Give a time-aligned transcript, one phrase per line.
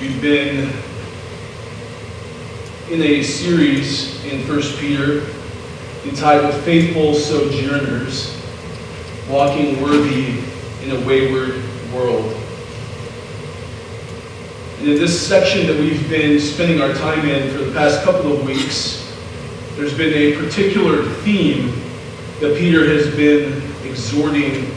[0.00, 0.72] We've been
[2.88, 5.26] in a series in 1 Peter
[6.04, 8.40] entitled Faithful Sojourners
[9.28, 10.38] Walking Worthy
[10.84, 11.60] in a Wayward
[11.92, 12.32] World.
[14.78, 18.32] And in this section that we've been spending our time in for the past couple
[18.32, 19.04] of weeks,
[19.74, 21.72] there's been a particular theme
[22.38, 24.72] that Peter has been exhorting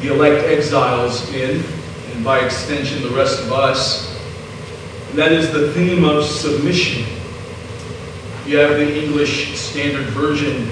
[0.00, 1.62] the elect exiles in,
[2.12, 4.07] and by extension, the rest of us.
[5.14, 7.04] That is the theme of submission.
[8.46, 10.70] You have the English Standard Version.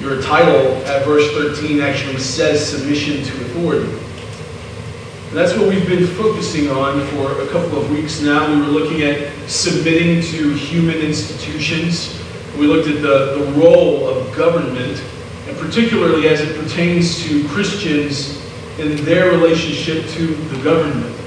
[0.00, 3.90] Your title at verse 13 actually says submission to authority.
[5.28, 8.48] And that's what we've been focusing on for a couple of weeks now.
[8.54, 12.20] We were looking at submitting to human institutions.
[12.56, 15.02] We looked at the, the role of government
[15.48, 18.40] and particularly as it pertains to Christians
[18.78, 21.23] in their relationship to the government.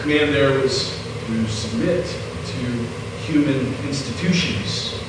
[0.00, 2.66] Command there was to submit to
[3.26, 5.02] human institutions.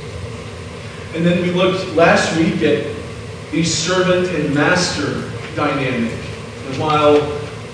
[1.16, 2.96] And then we looked last week at
[3.52, 6.12] the servant and master dynamic.
[6.12, 7.16] And while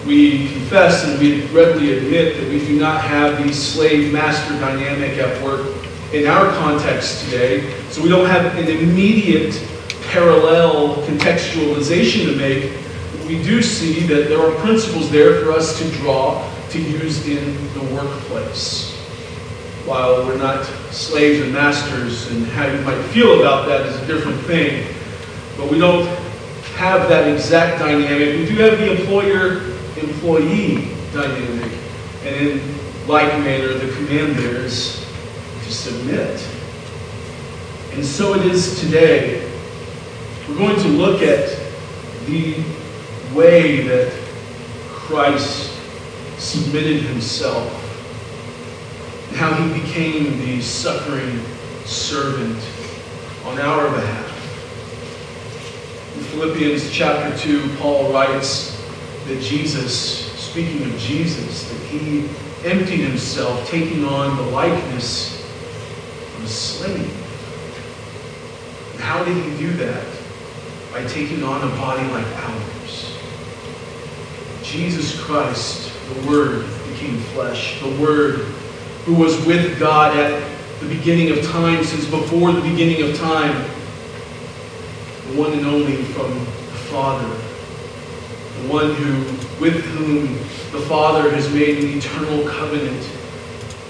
[0.05, 5.17] we confess and we readily admit that we do not have the slave master dynamic
[5.17, 5.75] at work
[6.13, 9.59] in our context today, so we don't have an immediate
[10.03, 12.71] parallel contextualization to make.
[13.27, 17.55] We do see that there are principles there for us to draw to use in
[17.73, 18.93] the workplace.
[19.85, 24.07] While we're not slaves and masters, and how you might feel about that is a
[24.07, 24.87] different thing,
[25.57, 26.07] but we don't
[26.75, 28.39] have that exact dynamic.
[28.39, 31.71] We do have the employer employee dynamic,
[32.23, 32.75] and in
[33.07, 35.05] like manner, the command there is
[35.63, 36.43] to submit.
[37.93, 39.49] And so it is today.
[40.49, 41.57] We're going to look at
[42.25, 42.63] the
[43.33, 44.11] way that
[44.89, 45.74] Christ
[46.37, 47.71] submitted himself
[49.29, 51.41] and how he became the suffering
[51.85, 52.61] servant
[53.45, 54.31] on our behalf.
[56.17, 58.81] In Philippians chapter 2, Paul writes
[59.27, 62.29] that Jesus, speaking of Jesus, that he
[62.63, 65.43] emptied himself, taking on the likeness
[66.37, 67.21] of a slave.
[68.99, 70.05] How did he do that?
[70.91, 72.74] By taking on a body like ours.
[74.75, 77.79] Jesus Christ, the Word, became flesh.
[77.79, 78.39] The Word
[79.05, 80.43] who was with God at
[80.81, 83.55] the beginning of time, since before the beginning of time.
[85.27, 86.45] The one and only from the
[86.91, 87.25] Father.
[87.25, 89.13] The one who,
[89.61, 90.33] with whom
[90.77, 93.09] the Father has made an eternal covenant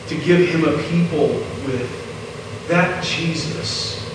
[0.09, 1.29] to give him a people
[1.65, 2.67] with.
[2.67, 4.07] That Jesus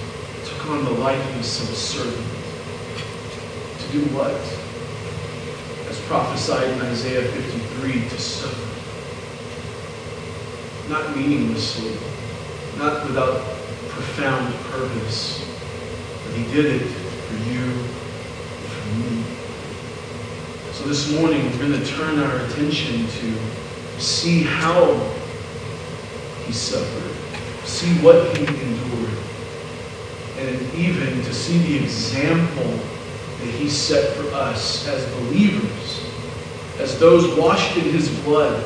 [0.45, 2.27] took on the likeness of a servant.
[3.81, 4.60] To do what?
[6.11, 8.69] Prophesied in Isaiah 53, to suffer.
[10.89, 11.97] Not meaninglessly,
[12.79, 13.41] not without
[13.91, 15.39] profound purpose,
[16.25, 19.25] but he did it for you and for me.
[20.73, 24.95] So this morning, we're going to turn our attention to see how
[26.45, 27.15] he suffered,
[27.65, 29.17] see what he endured
[30.39, 32.81] and even to see the example
[33.41, 36.00] that he set for us as believers,
[36.81, 38.65] as those washed in his blood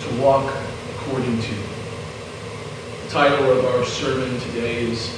[0.00, 0.52] to walk
[0.96, 1.54] according to.
[3.04, 5.16] The title of our sermon today is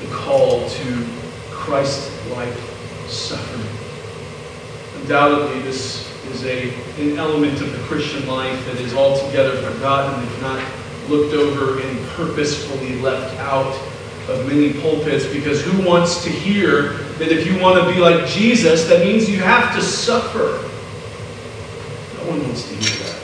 [0.00, 1.06] The Call to
[1.50, 2.54] Christ-like
[3.08, 3.66] Suffering.
[5.00, 10.40] Undoubtedly, this is a, an element of the Christian life that is altogether forgotten, if
[10.40, 10.64] not
[11.08, 13.74] looked over and purposefully left out
[14.28, 18.24] of many pulpits because who wants to hear that if you want to be like
[18.28, 20.68] Jesus, that means you have to suffer?
[22.52, 23.22] Wants to hear that.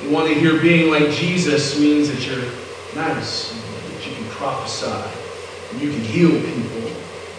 [0.00, 2.44] You want to hear being like Jesus means that you're
[2.94, 5.10] nice, that you can prophesy,
[5.72, 6.92] and you can heal people.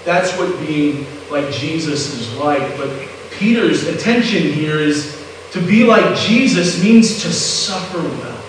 [0.03, 2.75] That's what being like Jesus is like.
[2.75, 8.41] But Peter's attention here is to be like Jesus means to suffer well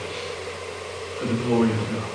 [1.21, 2.11] for the glory of God.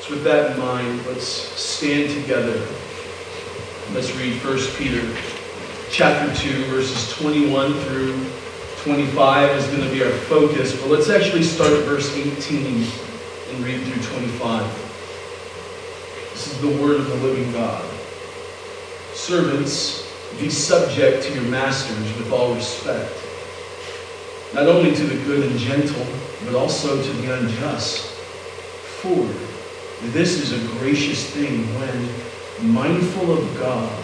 [0.00, 2.66] So with that in mind, let's stand together.
[3.92, 5.33] Let's read 1 Peter
[5.94, 8.12] chapter 2, verses 21 through
[8.78, 10.74] 25 is going to be our focus.
[10.80, 14.66] But let's actually start at verse 18 and read through 25.
[16.32, 17.88] This is the word of the living God.
[19.12, 23.14] Servants, be subject to your masters with all respect,
[24.52, 26.06] not only to the good and gentle,
[26.44, 28.06] but also to the unjust.
[28.98, 29.28] For
[30.08, 34.03] this is a gracious thing when, mindful of God,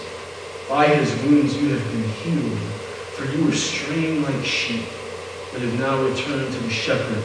[0.71, 2.57] By his wounds you have been healed,
[3.11, 4.85] for you were straying like sheep,
[5.51, 7.21] but have now returned to the shepherd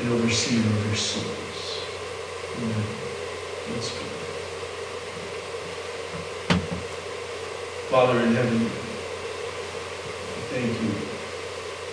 [0.00, 1.80] and overseer of your souls.
[2.58, 2.84] Amen.
[3.72, 4.06] Let's pray.
[7.88, 8.68] Father in heaven,
[10.52, 10.90] thank you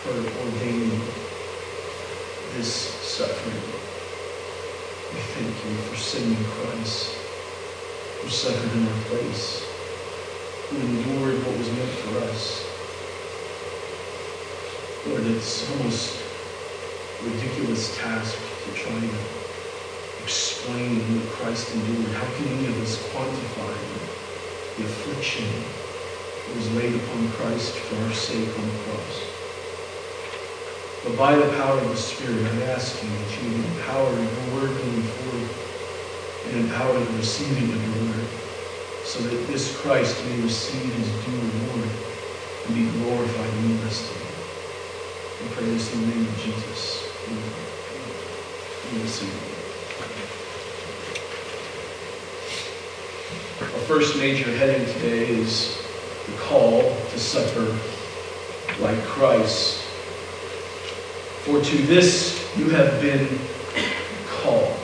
[0.04, 0.12] for
[0.44, 1.00] ordaining
[2.58, 3.64] this suffering.
[5.14, 7.16] We thank you for sending Christ,
[8.22, 9.67] who suffered in our place,
[10.70, 12.68] who endured what was meant for us.
[15.08, 16.20] Lord, it's almost
[17.24, 18.36] ridiculous task
[18.66, 19.10] to try to
[20.24, 22.12] explain what Christ endured.
[22.12, 23.72] How can any of us quantify
[24.76, 29.24] the affliction that was laid upon Christ for our sake on the cross?
[31.06, 34.76] But by the power of the Spirit, I ask you that you empower your word
[34.76, 38.47] going forth and empower the receiving of your word
[39.08, 41.90] so that this Christ may receive his due reward
[42.66, 44.28] and be glorified in the rest of it.
[45.42, 47.10] We pray this in the name of Jesus.
[47.30, 47.68] Amen.
[53.62, 55.82] Our first major heading today is
[56.26, 57.78] the call to suffer
[58.82, 59.84] like Christ.
[61.46, 63.40] For to this you have been
[64.28, 64.78] called.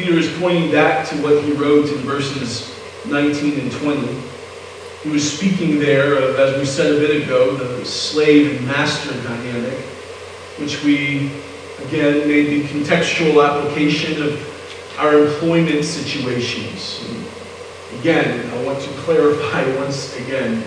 [0.00, 2.74] Peter is pointing back to what he wrote in verses
[3.04, 4.08] 19 and 20.
[5.02, 9.12] He was speaking there of, as we said a bit ago, the slave and master
[9.22, 9.78] dynamic,
[10.56, 11.30] which we,
[11.84, 17.06] again, made the contextual application of our employment situations.
[17.06, 20.64] And again, I want to clarify once again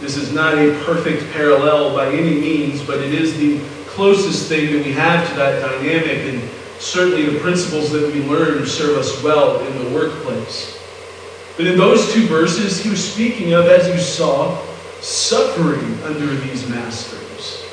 [0.00, 4.72] this is not a perfect parallel by any means, but it is the closest thing
[4.72, 6.40] that we have to that dynamic, and
[6.78, 10.76] certainly the principles that we learn serve us well in the workplace.
[11.56, 14.60] But in those two verses, he was speaking of, as you saw,
[15.00, 17.64] suffering under these masters.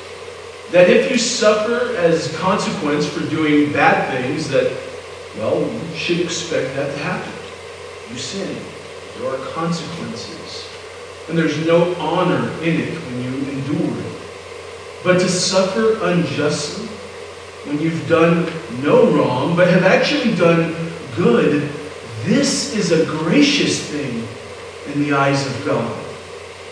[0.71, 4.75] That if you suffer as consequence for doing bad things, that,
[5.37, 7.33] well, you should expect that to happen.
[8.09, 8.57] You sin.
[9.19, 10.67] There are consequences.
[11.29, 14.21] And there's no honor in it when you endure it.
[15.03, 16.82] But to suffer unjustly,
[17.65, 18.45] when you've done
[18.83, 20.75] no wrong, but have actually done
[21.15, 21.69] good,
[22.23, 24.27] this is a gracious thing
[24.93, 25.99] in the eyes of God.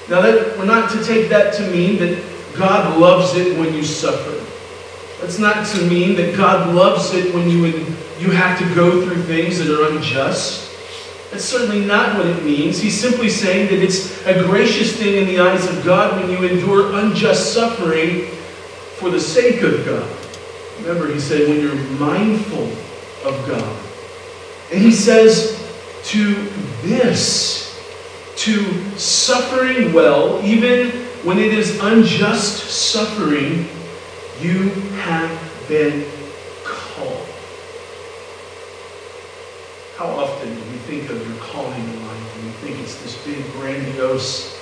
[0.09, 2.21] Now, that, we're not to take that to mean that
[2.57, 4.37] God loves it when you suffer.
[5.21, 7.65] That's not to mean that God loves it when you,
[8.19, 10.69] you have to go through things that are unjust.
[11.31, 12.81] That's certainly not what it means.
[12.81, 16.43] He's simply saying that it's a gracious thing in the eyes of God when you
[16.43, 18.25] endure unjust suffering
[18.97, 20.20] for the sake of God.
[20.81, 22.63] Remember, he said, when you're mindful
[23.23, 23.79] of God.
[24.71, 25.57] And he says,
[26.05, 26.33] to
[26.81, 27.79] this,
[28.37, 30.89] to suffering well, even
[31.23, 33.67] when it is unjust suffering,
[34.39, 34.69] you
[35.03, 36.05] have been
[36.63, 37.27] called.
[39.97, 43.23] How often do we think of your calling in life and we think it's this
[43.23, 44.57] big, grandiose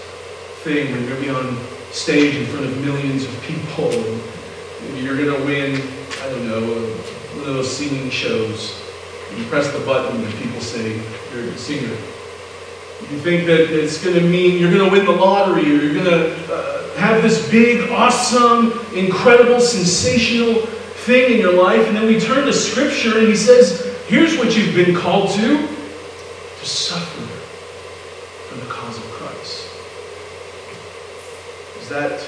[0.63, 1.57] thing when you're going to be on
[1.91, 5.81] stage in front of millions of people and you're going to win,
[6.21, 8.77] I don't know, one of those singing shows.
[9.37, 11.01] You press the button and people say
[11.33, 11.95] you're a singer.
[13.09, 15.93] You think that it's going to mean you're going to win the lottery or you're
[15.93, 20.65] going to uh, have this big, awesome, incredible, sensational
[21.05, 21.87] thing in your life.
[21.87, 25.67] And then we turn to Scripture and he says, here's what you've been called to
[25.67, 27.21] to suffer
[28.49, 29.69] for the cause of Christ.
[31.81, 32.19] Is that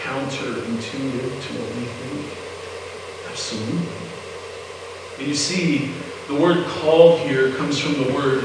[0.00, 2.41] counterintuitive to what we think?
[3.32, 3.88] Absolutely.
[5.18, 5.90] And you see,
[6.28, 8.44] the word called here comes from the word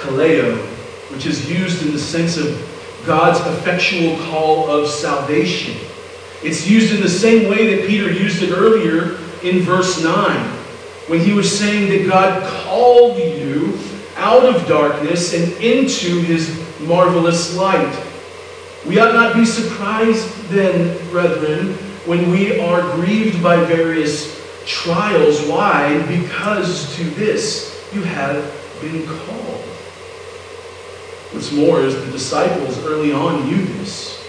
[0.00, 0.56] kaleo,
[1.12, 2.60] which is used in the sense of
[3.06, 5.76] God's effectual call of salvation.
[6.42, 10.36] It's used in the same way that Peter used it earlier in verse 9,
[11.08, 13.78] when he was saying that God called you
[14.16, 17.96] out of darkness and into his marvelous light.
[18.84, 25.44] We ought not be surprised then, brethren, when we are grieved by various trials.
[25.46, 26.00] Why?
[26.06, 29.62] Because to this you have been called.
[31.32, 34.24] What's more is the disciples early on knew this.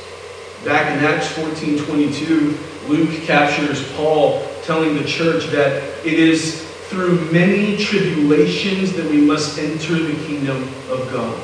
[0.66, 2.58] Back in Acts 14 22,
[2.88, 9.60] Luke captures Paul telling the church that it is through many tribulations that we must
[9.60, 11.44] enter the kingdom of God.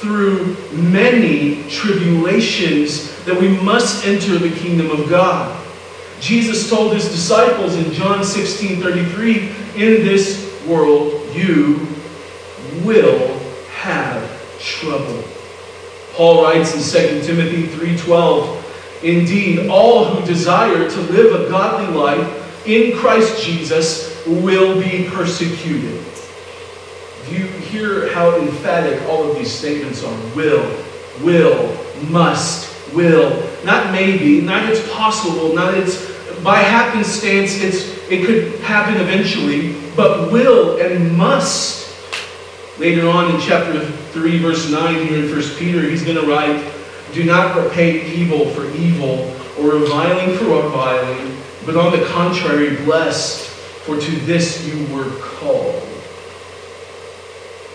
[0.00, 5.52] Through many tribulations that we must enter the kingdom of God.
[6.20, 11.86] Jesus told his disciples in John 16 33, In this world you
[12.84, 13.38] will
[13.72, 15.22] have trouble.
[16.14, 18.62] Paul writes in 2 Timothy 3:12,
[19.02, 26.02] Indeed, all who desire to live a godly life in Christ Jesus will be persecuted.
[27.28, 30.18] Do you hear how emphatic all of these statements are?
[30.34, 30.64] Will,
[31.22, 31.76] will,
[32.08, 33.42] must, will.
[33.64, 40.30] Not maybe, not it's possible, not it's by happenstance, it's it could happen eventually, but
[40.30, 41.84] will and must.
[42.78, 46.62] Later on in chapter 3, verse 9, here in 1 Peter, he's going to write,
[47.12, 53.48] Do not repay evil for evil, or reviling for reviling but on the contrary, blessed,
[53.48, 55.82] for to this you were called.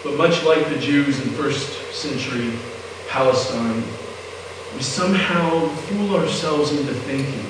[0.01, 2.57] But much like the Jews in first century
[3.09, 3.83] Palestine,
[4.75, 7.45] we somehow fool ourselves into thinking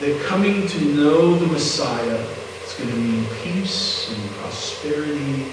[0.00, 2.24] that coming to know the Messiah
[2.64, 5.44] is going to mean peace and prosperity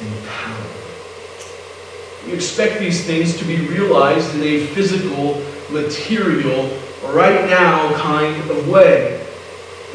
[0.00, 0.66] and power.
[2.26, 6.70] We expect these things to be realized in a physical, material,
[7.04, 9.26] right now kind of way.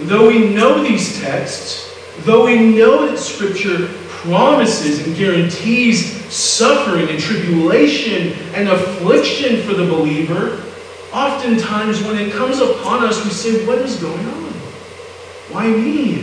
[0.02, 3.88] Though we know these texts, though we know that Scripture
[4.24, 10.64] promises and guarantees suffering and tribulation and affliction for the believer,
[11.12, 14.54] oftentimes when it comes upon us, we say, What is going on?
[15.52, 16.22] Why me?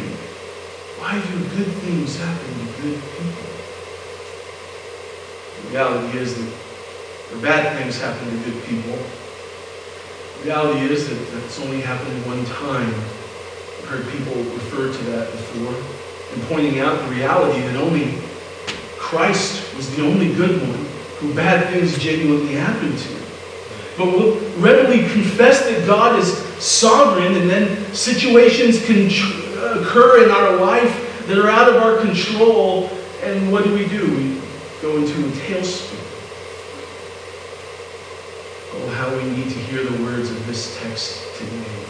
[0.99, 3.51] Why do good things happen to good people?
[5.63, 6.53] The reality is that
[7.33, 8.99] the bad things happen to good people.
[10.39, 15.31] The reality is that that's only happened one time I've heard people refer to that
[15.33, 16.00] before,
[16.33, 18.15] and pointing out the reality that only
[18.97, 20.87] Christ was the only good one
[21.19, 23.17] who bad things genuinely happened to.
[23.99, 29.07] But we'll readily confess that God is sovereign, and then situations can
[29.79, 32.89] occur in our life that are out of our control,
[33.23, 34.07] and what do we do?
[34.17, 34.41] We
[34.81, 35.99] go into a tailspin.
[38.73, 41.85] Oh, how we need to hear the words of this text today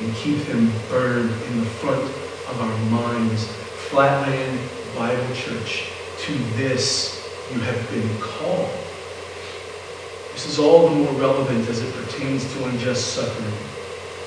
[0.00, 2.21] and keep them burned in the front
[2.52, 3.46] of our minds.
[3.88, 4.60] Flatland
[4.94, 7.18] Bible Church, to this
[7.52, 8.70] you have been called.
[10.32, 13.52] This is all the more relevant as it pertains to unjust suffering.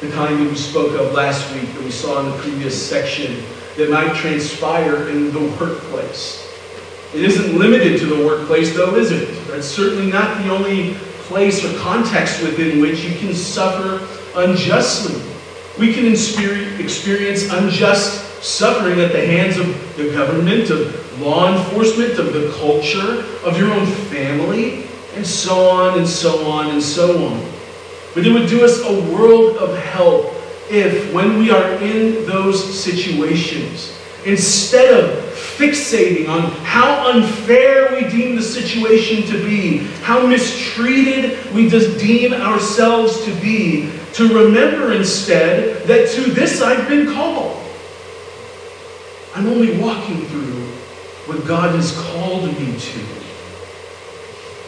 [0.02, 3.44] The kind that we spoke of last week, that we saw in the previous section,
[3.78, 6.42] that might transpire in the workplace.
[7.14, 9.48] It isn't limited to the workplace, though, is it?
[9.48, 10.96] That's certainly not the only
[11.28, 14.06] place or context within which you can suffer
[14.36, 15.35] unjustly.
[15.78, 22.34] We can experience unjust suffering at the hands of the government, of law enforcement, of
[22.34, 27.44] the culture, of your own family, and so on and so on and so on.
[28.14, 30.34] But it would do us a world of help
[30.70, 35.24] if, when we are in those situations, instead of
[35.58, 42.34] fixating on how unfair we deem the situation to be, how mistreated we just deem
[42.34, 47.62] ourselves to be, to remember instead that to this I've been called.
[49.36, 50.64] I'm only walking through
[51.28, 53.00] what God has called me to.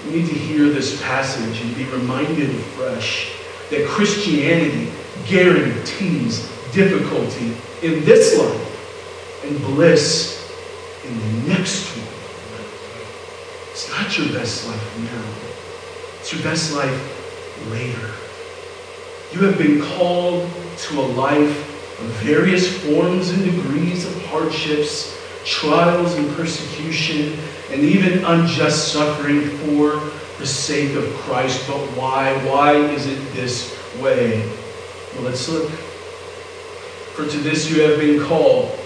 [0.05, 3.31] We need to hear this passage and be reminded afresh
[3.69, 4.91] that Christianity
[5.27, 10.51] guarantees difficulty in this life and bliss
[11.05, 12.07] in the next one.
[13.71, 16.19] It's not your best life now.
[16.19, 18.26] It's your best life later.
[19.33, 26.15] You have been called to a life of various forms and degrees of hardships, trials
[26.15, 27.37] and persecution,
[27.69, 29.99] and even unjust suffering for
[30.39, 31.67] the sake of Christ.
[31.67, 32.33] But why?
[32.45, 34.47] Why is it this way?
[35.15, 35.69] Well, let's look.
[37.15, 38.79] For to this you have been called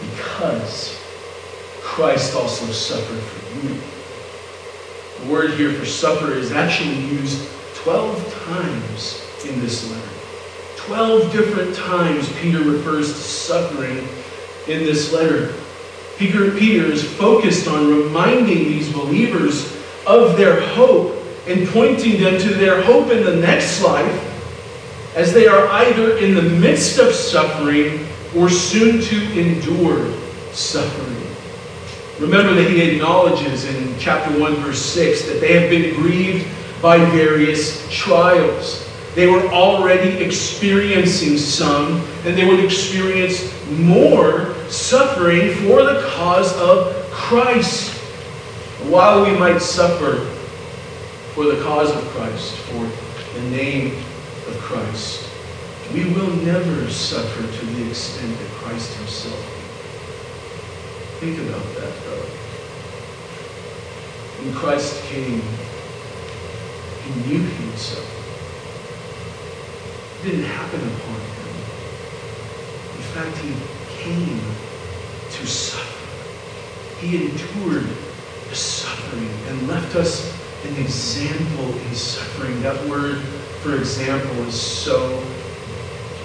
[0.00, 1.00] because
[1.80, 3.80] Christ also suffered for you.
[5.20, 10.08] The word here for suffer is actually used 12 times in this letter.
[10.76, 14.08] Twelve different times Peter refers to suffering
[14.66, 15.54] in this letter.
[16.16, 19.74] Peter, Peter is focused on reminding these believers
[20.06, 21.16] of their hope
[21.46, 24.26] and pointing them to their hope in the next life
[25.16, 28.06] as they are either in the midst of suffering
[28.36, 30.12] or soon to endure
[30.52, 31.16] suffering.
[32.20, 36.46] Remember that he acknowledges in chapter 1, verse 6, that they have been grieved
[36.82, 38.89] by various trials.
[39.14, 46.94] They were already experiencing some, and they would experience more suffering for the cause of
[47.10, 47.90] Christ.
[48.84, 50.24] While we might suffer
[51.34, 52.88] for the cause of Christ, for
[53.34, 53.96] the name
[54.48, 55.28] of Christ,
[55.92, 59.44] we will never suffer to the extent that Christ himself.
[61.18, 62.26] Think about that, though.
[64.42, 65.42] When Christ came,
[67.02, 68.19] he knew suffer.
[70.22, 71.50] Didn't happen upon him.
[72.96, 73.54] In fact, he
[73.96, 74.40] came
[75.30, 75.86] to suffer.
[77.00, 77.88] He endured
[78.50, 80.30] the suffering and left us
[80.66, 82.60] an example in suffering.
[82.60, 83.22] That word,
[83.62, 85.24] for example, is so,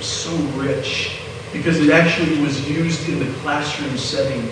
[0.02, 1.22] so rich
[1.54, 4.52] because it actually was used in the classroom setting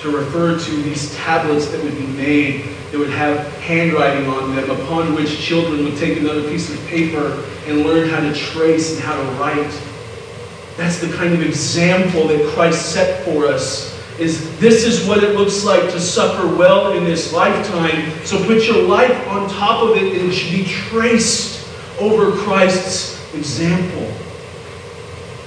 [0.00, 4.70] to refer to these tablets that would be made that would have handwriting on them,
[4.70, 9.02] upon which children would take another piece of paper and learn how to trace and
[9.02, 9.82] how to write.
[10.76, 13.92] That's the kind of example that Christ set for us.
[14.18, 18.10] Is this is what it looks like to suffer well in this lifetime.
[18.24, 23.34] So put your life on top of it and it should be traced over Christ's
[23.34, 24.10] example.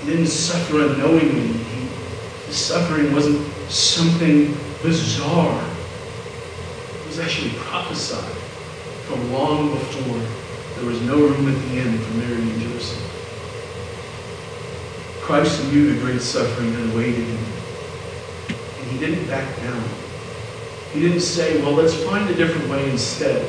[0.02, 1.48] He didn't suffer unknowingly.
[1.48, 1.88] He,
[2.48, 5.64] his suffering wasn't something bizarre
[7.02, 8.36] It was actually prophesied
[9.08, 10.45] from long before
[10.76, 13.02] there was no room at the end for Mary and Joseph.
[15.22, 17.46] Christ knew the great suffering that awaited him.
[18.50, 19.84] And he didn't back down.
[20.94, 23.42] He didn't say, well, let's find a different way instead.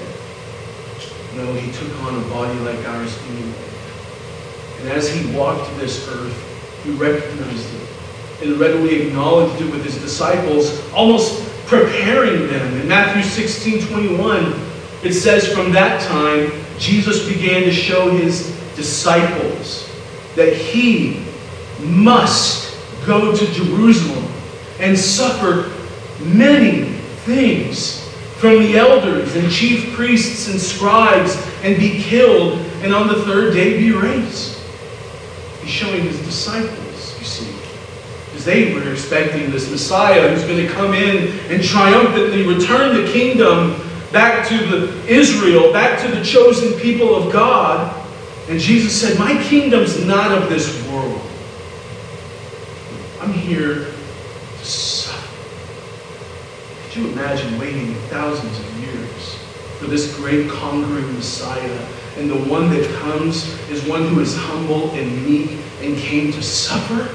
[1.34, 3.64] No, he took on a body like ours anyway.
[4.80, 7.88] And as he walked this earth, he recognized it
[8.42, 12.80] and readily acknowledged it with his disciples, almost preparing them.
[12.80, 14.54] In Matthew 16 21,
[15.02, 19.90] it says, From that time, Jesus began to show his disciples
[20.34, 21.24] that he
[21.80, 24.24] must go to Jerusalem
[24.78, 25.72] and suffer
[26.24, 26.84] many
[27.24, 28.06] things
[28.38, 33.54] from the elders and chief priests and scribes and be killed and on the third
[33.54, 34.58] day be raised.
[35.62, 37.56] He's showing his disciples, you see
[38.36, 43.10] because they were expecting this Messiah who's going to come in and triumphantly return the
[43.10, 43.80] kingdom
[44.12, 47.92] back to the Israel, back to the chosen people of God.
[48.49, 51.21] And Jesus said, My kingdom's not of this world.
[53.21, 53.87] I'm here
[54.59, 55.37] to suffer.
[56.85, 59.35] Could you imagine waiting thousands of years
[59.79, 61.87] for this great conquering Messiah?
[62.16, 66.42] And the one that comes is one who is humble and meek and came to
[66.42, 67.14] suffer?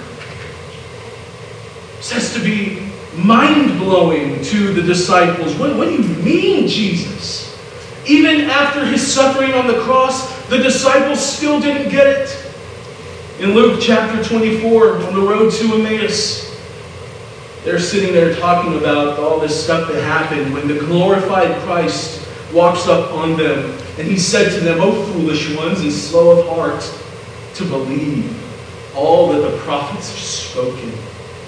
[2.02, 5.56] Says to be mind blowing to the disciples.
[5.56, 7.58] What, what do you mean, Jesus?
[8.08, 12.38] Even after his suffering on the cross, the disciples still didn't get it.
[13.40, 16.52] In Luke chapter 24, on the road to Emmaus,
[17.64, 22.88] they're sitting there talking about all this stuff that happened when the glorified Christ walks
[22.88, 23.78] up on them.
[24.00, 26.82] And he said to them, O foolish ones and slow of heart
[27.56, 28.38] to believe
[28.96, 30.92] all that the prophets have spoken.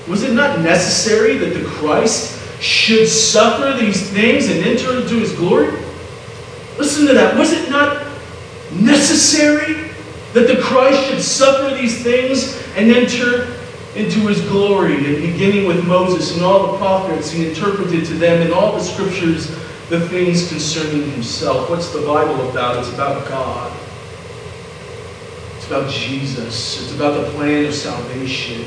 [0.08, 5.32] Was it not necessary that the Christ should suffer these things and enter into his
[5.34, 5.72] glory?
[6.78, 7.38] Listen to that.
[7.38, 8.06] Was it not
[8.74, 9.89] necessary
[10.34, 13.56] that the Christ should suffer these things and enter
[13.96, 14.96] into his glory?
[14.96, 18.84] And beginning with Moses and all the prophets, he interpreted to them in all the
[18.84, 19.48] scriptures
[19.89, 21.70] the things concerning himself.
[21.70, 22.78] What's the Bible about?
[22.78, 23.78] It's about God.
[25.58, 26.82] It's about Jesus.
[26.82, 28.66] It's about the plan of salvation.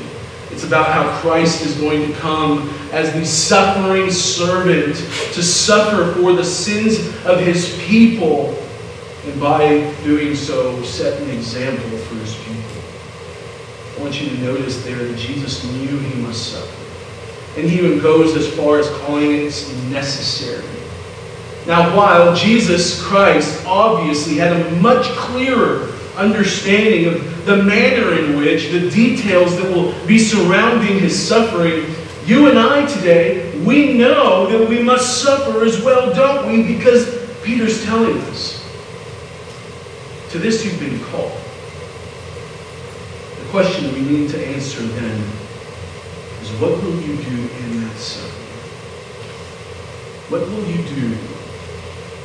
[0.51, 4.95] It's about how Christ is going to come as the suffering servant
[5.33, 8.57] to suffer for the sins of his people,
[9.25, 12.63] and by doing so, set an example for his people.
[13.97, 17.59] I want you to notice there that Jesus knew he must suffer.
[17.59, 20.63] And he even goes as far as calling it necessary.
[21.65, 28.71] Now, while Jesus Christ obviously had a much clearer understanding of the manner in which,
[28.71, 31.85] the details that will be surrounding his suffering,
[32.25, 36.75] you and I today, we know that we must suffer as well, don't we?
[36.75, 38.63] Because Peter's telling us.
[40.31, 41.31] To this you've been called.
[43.39, 45.21] The question we need to answer then
[46.41, 48.37] is what will you do in that suffering?
[50.29, 51.15] What will you do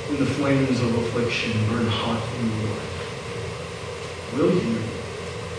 [0.09, 2.92] when the flames of affliction burn hot in your life?
[4.35, 4.79] Will you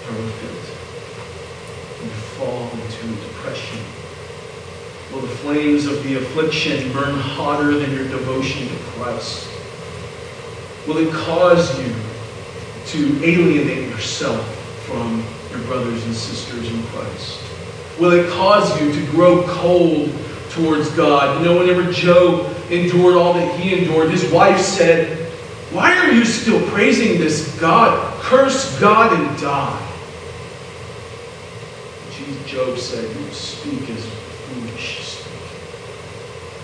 [0.01, 3.79] throw a fit and fall into depression?
[5.11, 9.47] Will the flames of the affliction burn hotter than your devotion to Christ?
[10.87, 11.93] Will it cause you
[12.87, 14.43] to alienate yourself
[14.87, 17.39] from your brothers and sisters in Christ?
[17.99, 20.11] Will it cause you to grow cold
[20.49, 21.39] towards God?
[21.39, 25.22] You know, whenever Job endured all that he endured, his wife said,
[25.73, 28.21] Why are you still praising this God?
[28.21, 29.89] Curse God and die.
[32.53, 35.25] Job said, You speak as foolish speak.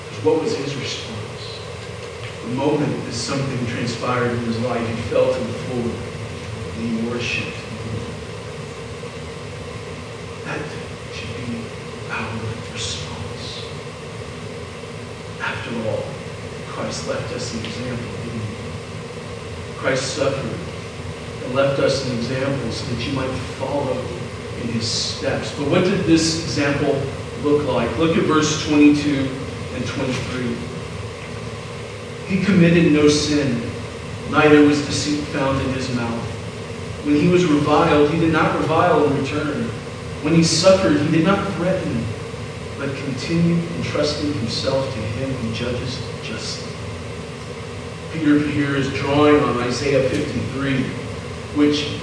[0.07, 1.59] Because what was his response?
[2.43, 5.91] The moment that something transpired in his life, he fell to the floor
[6.75, 7.57] and he worshiped.
[10.45, 10.61] That
[11.11, 11.63] should be
[12.11, 13.65] our response.
[15.41, 16.03] After all,
[16.67, 18.28] Christ left us an example?
[19.79, 20.59] Christ suffered
[21.45, 23.97] and left us an example so that you might follow
[24.61, 25.57] in his steps.
[25.57, 27.01] But what did this example
[27.43, 27.97] look like?
[27.97, 29.29] Look at verse 22
[29.75, 30.55] and 23.
[32.27, 33.71] He committed no sin,
[34.29, 36.25] neither was deceit found in his mouth.
[37.05, 39.63] When he was reviled, he did not revile in return.
[40.23, 42.03] When he suffered, he did not threaten,
[42.77, 46.68] but continued entrusting himself to him who judges justly.
[48.11, 50.83] Peter here is drawing on Isaiah 53,
[51.55, 51.99] which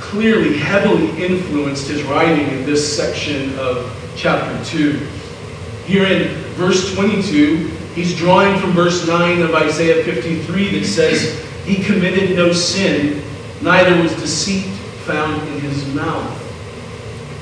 [0.00, 4.92] clearly heavily influenced his writing in this section of chapter 2.
[5.86, 11.82] Here in verse 22, He's drawing from verse 9 of Isaiah 53 that says, He
[11.82, 13.22] committed no sin,
[13.62, 14.66] neither was deceit
[15.06, 16.30] found in his mouth.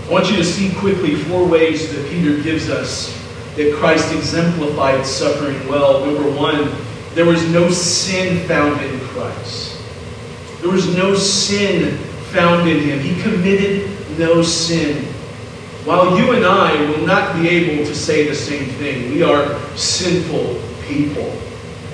[0.06, 3.20] I want you to see quickly four ways that Peter gives us
[3.56, 6.06] that Christ exemplified suffering well.
[6.06, 6.70] Number one,
[7.14, 9.80] there was no sin found in Christ.
[10.60, 11.96] There was no sin
[12.32, 12.98] found in him.
[12.98, 15.04] He committed no sin.
[15.84, 19.58] While you and I will not be able to say the same thing, we are
[19.76, 21.30] sinful people.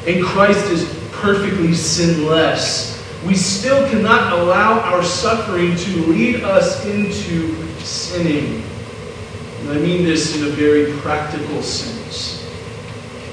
[0.06, 3.04] And Christ is perfectly sinless.
[3.26, 8.62] We still cannot allow our suffering to lead us into sinning.
[9.60, 12.39] And I mean this in a very practical sense.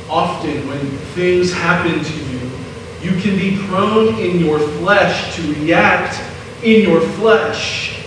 [0.10, 0.80] Often, when
[1.16, 2.40] things happen to you,
[3.02, 6.22] you can be prone in your flesh to react
[6.64, 7.98] in your flesh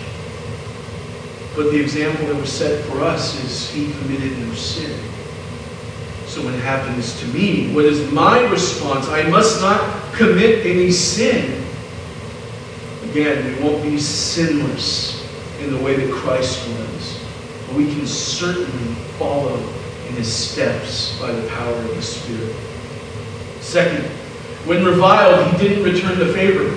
[1.60, 4.98] but the example that was set for us is he committed no sin.
[6.26, 9.08] So when it happens to me, what is my response?
[9.08, 11.64] I must not commit any sin.
[13.02, 15.26] Again, we won't be sinless
[15.60, 17.26] in the way that Christ was.
[17.66, 19.56] But we can certainly follow
[20.10, 22.54] in his steps by the power of the Spirit.
[23.60, 24.04] Second,
[24.66, 26.68] when reviled, he didn't return the favor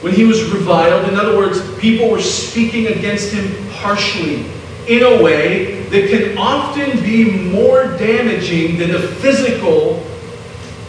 [0.00, 1.08] when he was reviled.
[1.08, 4.44] In other words, people were speaking against him harshly
[4.88, 10.04] in a way that can often be more damaging than the physical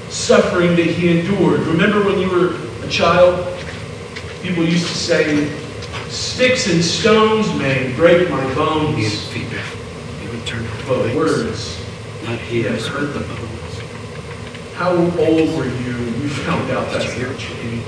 [0.09, 1.59] suffering that he endured.
[1.61, 3.45] Remember when you were a child?
[4.41, 5.55] People used to say,
[6.07, 9.29] Sticks and stones may break my bones.
[10.89, 11.11] He feedback.
[11.11, 11.85] He would turn But words,
[12.23, 13.79] not he has hurt the bones.
[14.75, 15.93] How old were you?
[15.93, 17.81] When you found out that's not true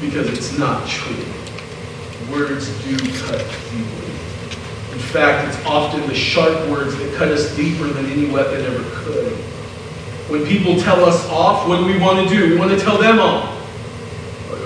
[0.00, 1.24] because it's not true.
[2.30, 4.08] Words do cut deeply.
[4.92, 8.84] In fact, it's often the sharp words that cut us deeper than any weapon ever
[8.92, 9.32] could.
[10.28, 12.50] When people tell us off, what do we want to do?
[12.50, 13.54] We want to tell them off.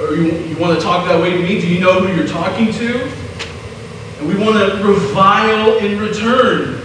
[0.00, 1.60] Or you, you want to talk that way to me?
[1.60, 3.04] Do you know who you're talking to?
[4.18, 6.81] And we want to revile in return.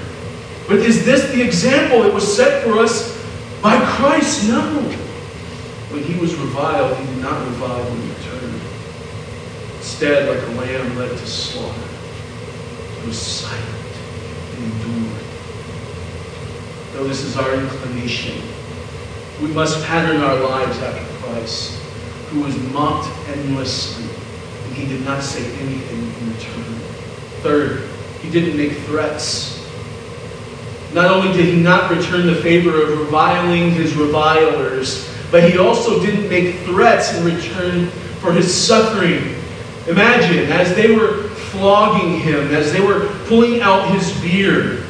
[0.68, 3.18] But is this the example that was set for us
[3.62, 4.50] by Christ?
[4.50, 4.82] No.
[5.90, 8.62] When he was reviled, he did not revile in return.
[9.78, 11.88] Instead, like a lamb led to slaughter,
[13.00, 13.96] he was silent
[14.56, 15.24] and endured.
[16.92, 18.42] Though this is our inclination,
[19.42, 21.80] we must pattern our lives after Christ,
[22.30, 24.10] who was mocked endlessly,
[24.66, 26.64] and he did not say anything in return.
[27.42, 27.90] Third,
[28.22, 29.57] he didn't make threats.
[30.94, 36.02] Not only did he not return the favor of reviling his revilers, but he also
[36.02, 37.88] didn't make threats in return
[38.22, 39.36] for his suffering.
[39.88, 44.84] Imagine as they were flogging him, as they were pulling out his beard,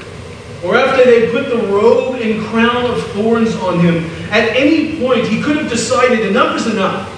[0.64, 5.28] or after they put the robe and crown of thorns on him, at any point
[5.28, 7.14] he could have decided enough is enough.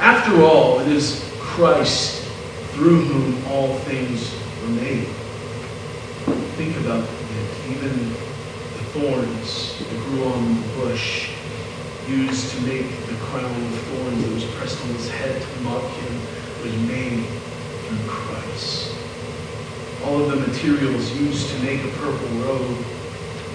[0.00, 2.22] After all, it is Christ
[2.72, 5.08] through whom all things were made.
[6.56, 7.70] Think about it.
[7.70, 11.30] Even the thorns that grew on the bush,
[12.08, 15.82] used to make the crown of thorns that was pressed on his head to mock
[15.82, 16.20] him,
[16.62, 18.94] was made through Christ.
[20.04, 22.84] All of the materials used to make a purple robe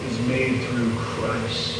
[0.07, 1.79] is made through Christ.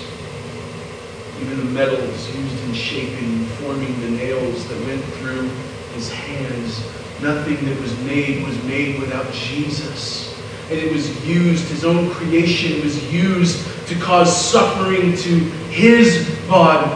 [1.42, 5.50] Even the metals used in shaping, forming the nails that went through
[5.94, 6.80] his hands,
[7.22, 10.31] nothing that was made was made without Jesus.
[10.72, 16.90] And it was used, his own creation was used to cause suffering to his body.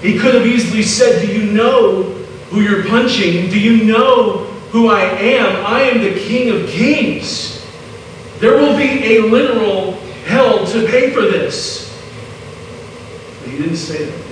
[0.00, 2.04] He could have easily said, Do you know
[2.50, 3.50] who you're punching?
[3.50, 5.66] Do you know who I am?
[5.66, 7.66] I am the King of Kings.
[8.38, 9.94] There will be a literal
[10.26, 11.92] hell to pay for this.
[13.40, 14.24] But he didn't say that.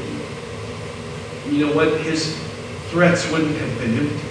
[1.50, 2.00] You know what?
[2.02, 2.38] His
[2.90, 4.28] threats wouldn't have been empty.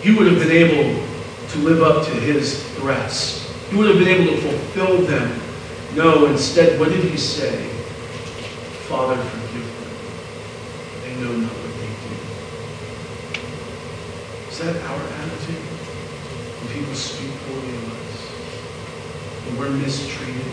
[0.00, 1.09] He would have been able
[1.52, 3.50] to live up to his threats.
[3.70, 5.40] He would have been able to fulfill them.
[5.94, 7.68] No, instead, what did he say?
[8.86, 9.92] Father, forgive them.
[11.02, 12.14] They know not what they do.
[14.50, 15.64] Is that our attitude?
[16.60, 18.18] When people speak poorly of us,
[19.46, 20.52] when we're mistreated,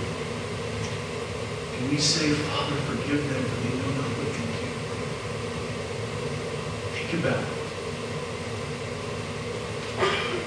[1.78, 4.66] can we say, Father, forgive them, for they know not what they do?
[6.98, 7.57] Think about it.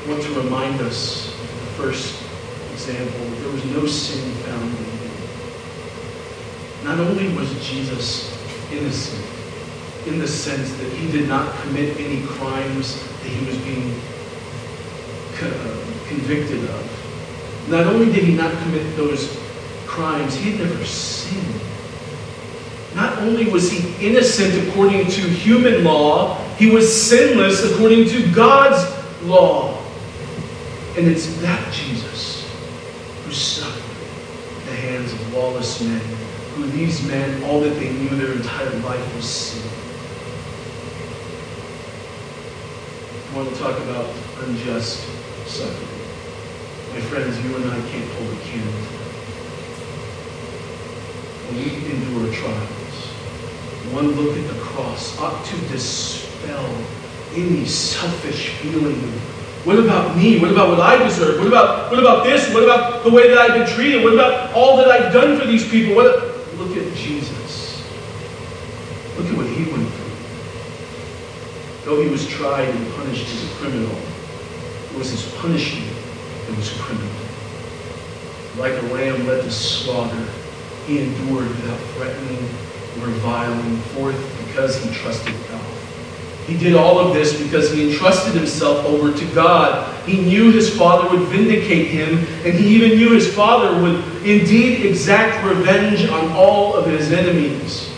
[0.09, 2.23] Want to remind us of the first
[2.73, 3.21] example.
[3.43, 5.13] There was no sin found in him.
[6.85, 8.35] Not only was Jesus
[8.73, 9.25] innocent
[10.07, 13.95] in the sense that he did not commit any crimes that he was being
[15.35, 17.69] co- convicted of.
[17.69, 19.39] Not only did he not commit those
[19.87, 21.61] crimes, he had never sinned.
[22.95, 28.83] Not only was he innocent according to human law, he was sinless according to God's
[29.25, 29.80] law.
[31.01, 32.47] And it's that Jesus
[33.25, 35.99] who suffered at the hands of lawless men,
[36.53, 39.71] who these men, all that they knew their entire life was sin.
[43.33, 44.13] I want to talk about
[44.45, 45.01] unjust
[45.47, 45.89] suffering.
[46.93, 49.13] My friends, you and I can't hold a candle to that.
[51.49, 52.97] When we endure trials,
[53.95, 56.69] one look at the cross ought to dispel
[57.35, 60.38] any selfish feeling of what about me?
[60.40, 61.38] What about what I deserve?
[61.38, 62.53] What about what about this?
[62.55, 64.03] What about the way that I've been treated?
[64.03, 65.94] What about all that I've done for these people?
[65.94, 67.83] What look at Jesus.
[69.16, 70.14] Look at what he went through.
[71.85, 75.90] Though he was tried and punished as a criminal, it was his punishment
[76.46, 77.11] that was criminal.
[78.59, 80.29] Like a lamb led to slaughter,
[80.87, 82.44] he endured without threatening
[83.01, 85.35] or reviling forth because he trusted.
[86.46, 89.87] He did all of this because he entrusted himself over to God.
[90.07, 94.85] He knew his Father would vindicate him, and he even knew his Father would indeed
[94.85, 97.94] exact revenge on all of his enemies.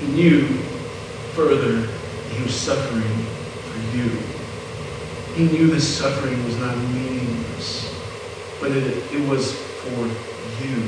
[0.00, 0.46] He knew
[1.34, 1.86] further
[2.32, 4.10] he was suffering for you.
[5.34, 7.94] He knew this suffering was not meaningless,
[8.60, 10.06] but it, it was for
[10.64, 10.82] you.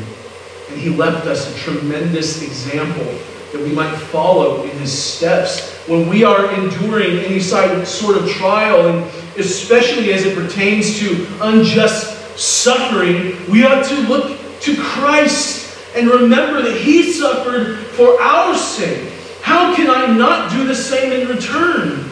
[0.71, 3.19] And he left us a tremendous example
[3.53, 8.89] that we might follow in his steps when we are enduring any sort of trial,
[8.89, 16.09] and especially as it pertains to unjust suffering, we ought to look to Christ and
[16.09, 19.13] remember that he suffered for our sake.
[19.43, 22.09] How can I not do the same in return?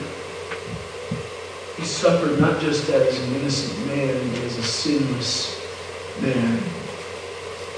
[1.76, 5.60] He suffered not just as an innocent man, but as a sinless
[6.20, 6.60] man.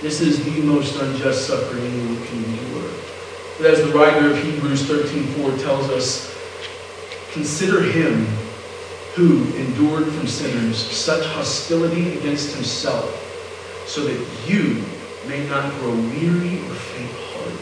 [0.01, 2.90] This is the most unjust suffering anyone can endure.
[3.61, 6.35] But as the writer of Hebrews 13:4 tells us,
[7.35, 8.27] consider him
[9.14, 13.05] who endured from sinners such hostility against himself,
[13.87, 14.83] so that you
[15.29, 17.59] may not grow weary or faint-hearted.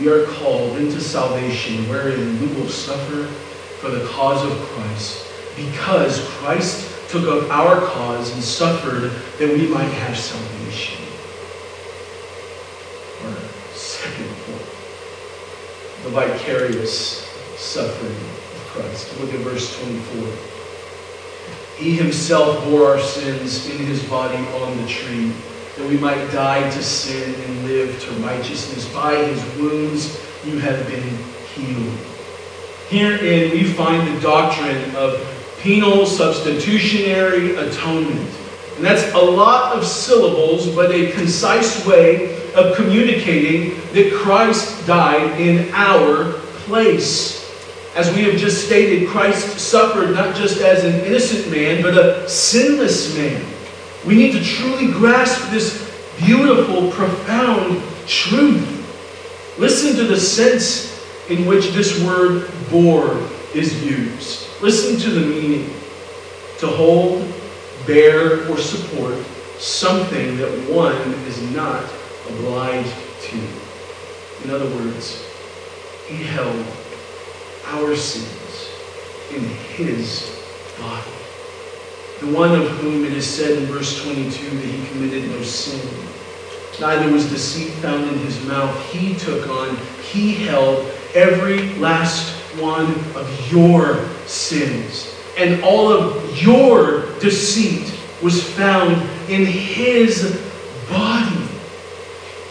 [0.00, 3.28] We are called into salvation wherein we will suffer
[3.78, 9.68] for the cause of Christ, because Christ took up our cause and suffered that we
[9.68, 11.04] might have salvation.
[13.26, 13.36] Our
[13.74, 14.62] second point,
[16.04, 17.24] the vicarious
[17.56, 19.18] suffering of Christ.
[19.20, 20.28] Look at verse 24.
[21.78, 25.32] He himself bore our sins in his body on the tree,
[25.76, 28.86] that we might die to sin and live to righteousness.
[28.92, 31.16] By his wounds you have been
[31.54, 31.98] healed.
[32.90, 35.18] Herein we find the doctrine of
[35.62, 38.30] penal substitutionary atonement.
[38.76, 45.40] And that's a lot of syllables, but a concise way of communicating that Christ died
[45.40, 46.32] in our
[46.66, 47.42] place.
[47.96, 52.28] As we have just stated, Christ suffered not just as an innocent man, but a
[52.28, 53.44] sinless man.
[54.04, 58.70] We need to truly grasp this beautiful, profound truth.
[59.58, 60.92] Listen to the sense
[61.30, 63.16] in which this word bore
[63.54, 64.48] is used.
[64.60, 65.72] Listen to the meaning.
[66.58, 67.32] To hold,
[67.86, 69.16] bear, or support
[69.58, 71.84] something that one is not
[72.28, 73.36] obliged to.
[74.44, 75.24] In other words,
[76.06, 76.64] he held
[77.66, 78.70] our sins
[79.34, 79.42] in
[79.76, 80.40] his
[80.78, 81.10] body.
[82.20, 85.80] The one of whom it is said in verse 22 that he committed no sin.
[86.80, 88.74] Neither was deceit found in his mouth.
[88.90, 89.76] He took on,
[90.12, 95.14] he held every last one of your sins.
[95.36, 98.92] And all of your deceit was found
[99.28, 100.40] in his
[100.88, 101.43] body.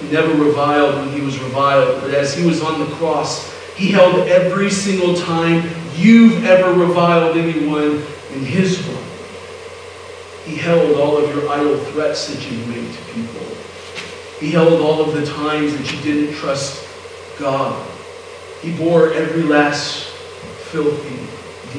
[0.03, 3.87] He never reviled when he was reviled, but as he was on the cross, he
[3.87, 8.97] held every single time you've ever reviled anyone in his body.
[10.45, 13.47] He held all of your idle threats that you've made to people.
[14.41, 16.85] He held all of the times that you didn't trust
[17.39, 17.89] God.
[18.61, 20.09] He bore every last
[20.69, 21.27] filthy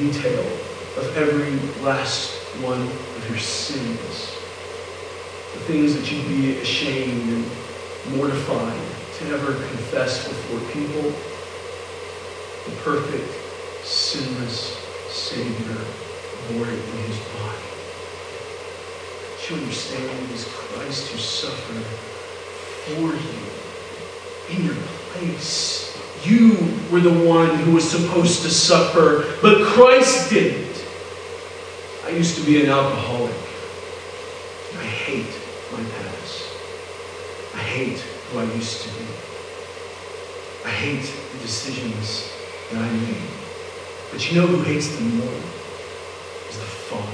[0.01, 0.41] detail
[0.97, 2.31] of every last
[2.63, 4.31] one of your sins.
[5.53, 7.45] The things that you'd be ashamed and
[8.11, 8.81] mortified
[9.17, 11.11] to ever confess before people.
[12.65, 13.31] The perfect,
[13.85, 14.77] sinless
[15.09, 15.77] Savior
[16.49, 17.65] bore it in his body.
[19.47, 21.85] Do you understand it is Christ who suffered
[22.85, 24.75] for you in your
[25.11, 25.95] place?
[26.23, 26.57] You
[26.91, 30.65] were the one who was supposed to suffer, but Christ didn't.
[32.05, 33.33] I used to be an alcoholic.
[34.77, 35.33] I hate
[35.71, 36.49] my past.
[37.53, 39.05] I hate who I used to be.
[40.63, 42.31] I hate the decisions
[42.71, 43.17] that I made.
[44.11, 45.39] But you know who hates them more?
[46.49, 47.11] Is the Father.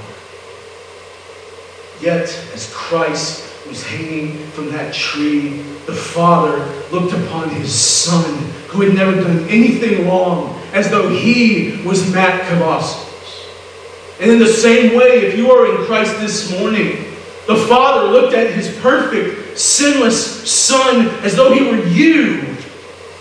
[2.00, 8.32] Yet, as Christ was hanging from that tree, the Father looked upon his Son,
[8.68, 13.08] who had never done anything wrong, as though he was Matt Cavazos.
[14.20, 17.04] And in the same way, if you are in Christ this morning,
[17.48, 22.56] the Father looked at his perfect, sinless Son as though he were you.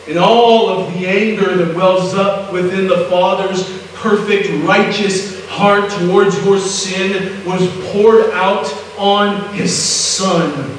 [0.07, 3.63] And all of the anger that wells up within the Father's
[3.95, 8.65] perfect, righteous heart towards your sin was poured out
[8.97, 10.77] on his Son.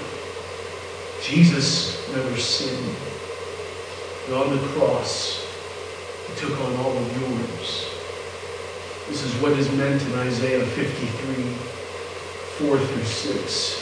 [1.22, 2.96] Jesus never sinned.
[4.28, 5.46] But on the cross,
[6.26, 7.88] he took on all of yours.
[9.08, 11.44] This is what is meant in Isaiah 53,
[12.66, 13.81] 4 through 6.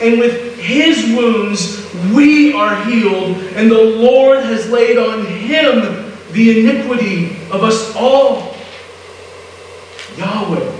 [0.00, 3.36] and with his wounds we are healed.
[3.54, 8.56] And the Lord has laid on him the iniquity of us all.
[10.16, 10.72] Yahweh,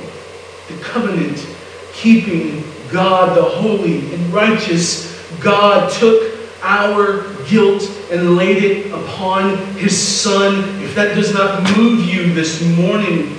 [0.69, 1.47] the covenant
[1.93, 9.97] keeping God, the holy and righteous God, took our guilt and laid it upon his
[9.97, 10.83] son.
[10.83, 13.37] If that does not move you this morning,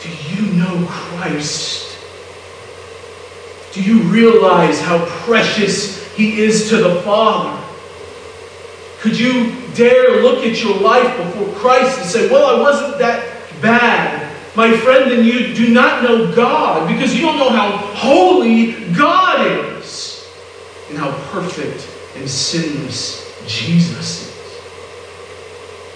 [0.00, 1.91] do you know Christ?
[3.72, 7.58] Do you realize how precious he is to the Father?
[9.00, 13.24] Could you dare look at your life before Christ and say, Well, I wasn't that
[13.60, 14.30] bad?
[14.54, 19.46] My friend and you do not know God because you don't know how holy God
[19.78, 20.30] is
[20.90, 24.32] and how perfect and sinless Jesus is.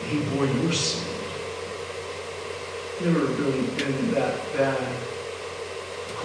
[0.08, 1.04] He bore your sin.
[3.04, 5.05] Never really been that bad.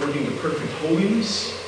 [0.02, 1.64] According to perfect holiness,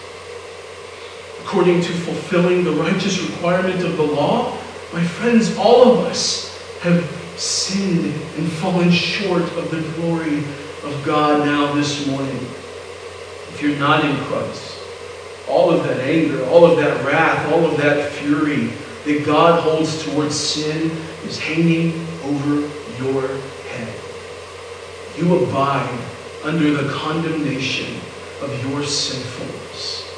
[1.42, 4.58] according to fulfilling the righteous requirement of the law,
[4.92, 7.06] my friends, all of us have
[7.38, 10.40] sinned and fallen short of the glory
[10.84, 12.36] of God now this morning.
[13.50, 14.80] If you're not in Christ,
[15.48, 18.72] all of that anger, all of that wrath, all of that fury
[19.06, 20.90] that God holds towards sin
[21.26, 22.68] is hanging over
[22.98, 23.28] your
[23.68, 23.94] head.
[25.20, 26.00] You abide
[26.44, 28.00] under the condemnation
[28.44, 30.10] of your sinfulness.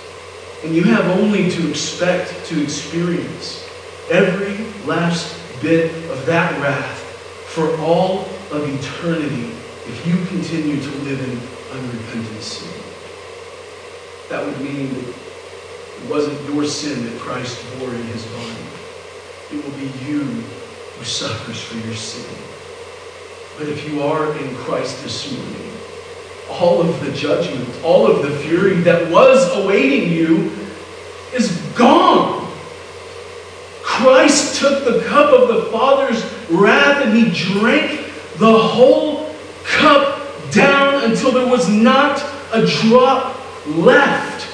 [0.64, 3.68] And you have only to expect to experience
[4.10, 7.00] every last bit of that wrath
[7.48, 8.22] for all
[8.52, 9.52] of eternity
[9.88, 12.82] if you continue to live in unrepentant sin.
[14.30, 18.66] that would mean that it wasn't your sin that Christ bore in his body.
[19.54, 22.26] It will be you who suffers for your sin.
[23.58, 25.72] But if you are in Christ this morning,
[26.50, 30.52] all of the judgment, all of the fury that was awaiting you
[31.34, 32.52] is gone.
[33.82, 39.34] Christ took the cup of the Father's wrath and he drank the whole
[39.64, 40.22] cup
[40.52, 42.22] down until there was not
[42.54, 44.48] a drop left.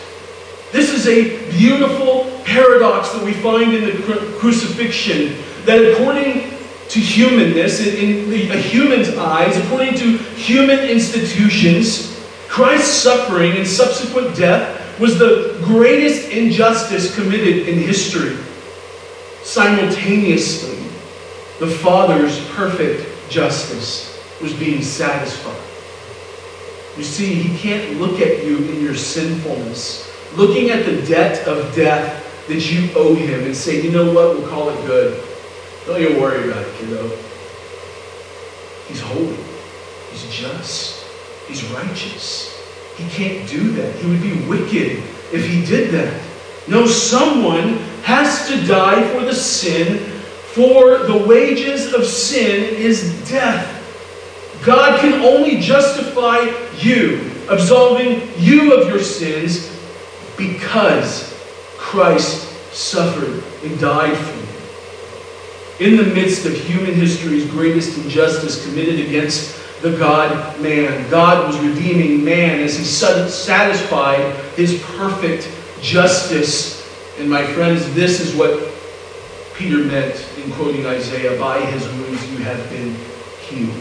[0.71, 5.35] This is a beautiful paradox that we find in the crucifixion
[5.65, 6.60] that according
[6.91, 14.35] to humanness, in, in a human's eyes, according to human institutions, Christ's suffering and subsequent
[14.35, 18.37] death was the greatest injustice committed in history.
[19.41, 20.77] Simultaneously,
[21.59, 25.55] the Father's perfect justice was being satisfied.
[26.97, 31.73] You see, He can't look at you in your sinfulness, looking at the debt of
[31.73, 35.30] death that you owe Him, and say, you know what, we'll call it good.
[35.85, 37.07] Don't you worry about it, kiddo.
[38.87, 39.37] He's holy.
[40.11, 41.05] He's just.
[41.47, 42.57] He's righteous.
[42.97, 43.95] He can't do that.
[43.95, 45.03] He would be wicked
[45.33, 46.21] if he did that.
[46.67, 49.97] No, someone has to die for the sin,
[50.53, 53.77] for the wages of sin is death.
[54.63, 56.39] God can only justify
[56.77, 59.75] you, absolving you of your sins,
[60.37, 61.35] because
[61.77, 64.40] Christ suffered and died for you.
[65.81, 71.59] In the midst of human history's greatest injustice committed against the God man, God was
[71.59, 75.49] redeeming man as he satisfied his perfect
[75.81, 76.87] justice.
[77.17, 78.71] And my friends, this is what
[79.55, 82.93] Peter meant in quoting Isaiah by his wounds you have been
[83.49, 83.73] healed.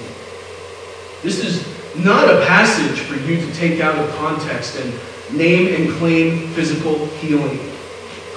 [1.22, 1.68] This is
[2.02, 7.04] not a passage for you to take out of context and name and claim physical
[7.16, 7.58] healing.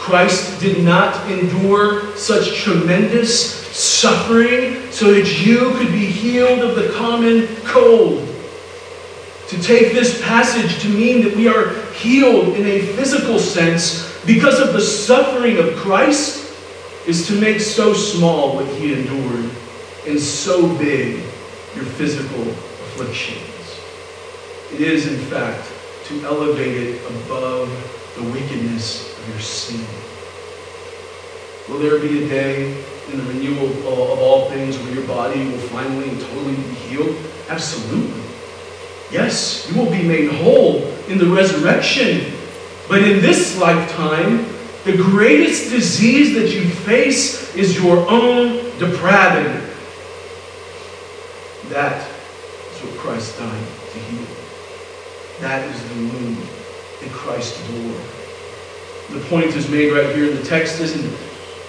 [0.04, 6.91] Christ did not endure such tremendous suffering so that you could be healed of the
[6.91, 8.28] common cold.
[9.47, 14.60] To take this passage to mean that we are healed in a physical sense because
[14.60, 16.54] of the suffering of Christ
[17.08, 19.49] is to make so small what he endured
[20.06, 21.24] and so big
[21.76, 23.39] your physical afflictions.
[24.74, 25.66] It is, in fact,
[26.08, 27.70] to elevate it above
[28.18, 29.86] the wickedness your sin.
[31.69, 35.57] Will there be a day in the renewal of all things where your body will
[35.57, 37.15] finally and totally be healed?
[37.49, 38.21] Absolutely.
[39.11, 42.34] Yes, you will be made whole in the resurrection.
[42.89, 44.45] But in this lifetime,
[44.84, 49.71] the greatest disease that you face is your own depravity.
[51.69, 52.05] That
[52.74, 54.28] is what Christ died to heal.
[55.39, 56.38] That is the wound
[57.01, 58.12] that Christ bore.
[59.12, 61.20] The point is made right here in the text, isn't it?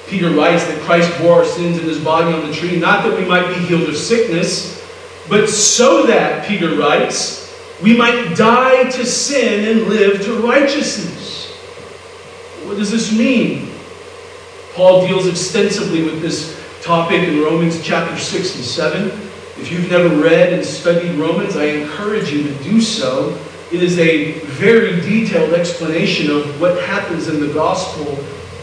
[0.07, 3.19] Peter writes that Christ bore our sins in his body on the tree, not that
[3.19, 4.83] we might be healed of sickness,
[5.29, 7.45] but so that, Peter writes,
[7.83, 11.47] we might die to sin and live to righteousness.
[12.65, 13.71] What does this mean?
[14.75, 19.07] Paul deals extensively with this topic in Romans chapter 6 and 7.
[19.57, 23.39] If you've never read and studied Romans, I encourage you to do so.
[23.73, 28.19] It is a very detailed explanation of what happens in the gospel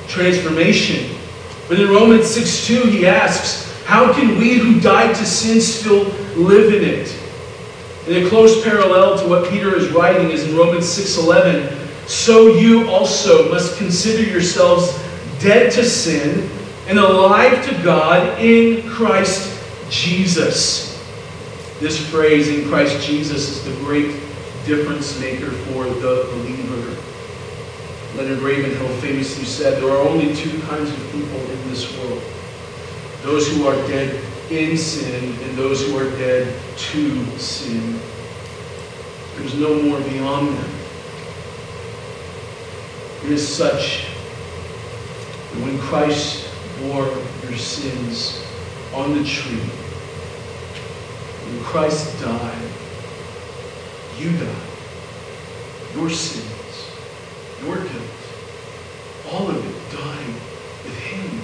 [0.07, 1.17] transformation.
[1.67, 6.03] But in Romans 6 2, he asks, How can we who died to sin still
[6.35, 7.17] live in it?
[8.07, 11.77] And a close parallel to what Peter is writing is in Romans 6:11.
[12.07, 14.91] So you also must consider yourselves
[15.39, 16.49] dead to sin
[16.87, 19.49] and alive to God in Christ
[19.89, 20.99] Jesus.
[21.79, 24.15] This phrase, in Christ Jesus, is the great
[24.65, 27.01] difference maker for the believer.
[28.15, 32.21] Leonard Ravenhill famously said, There are only two kinds of people in this world
[33.23, 37.99] those who are dead in sin and those who are dead to sin.
[39.37, 40.71] There's no more beyond them.
[43.23, 44.07] It is such
[45.51, 46.49] that when Christ
[46.79, 47.05] bore
[47.43, 48.43] your sins
[48.93, 49.59] on the tree,
[51.45, 52.71] when Christ died,
[54.17, 54.55] you died.
[55.95, 56.89] Your sins,
[57.63, 58.01] your guilt,
[59.31, 60.33] all of it died
[60.83, 61.41] with him